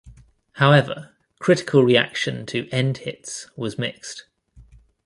[0.53, 4.25] However, critical reaction to "End Hits" was mixed.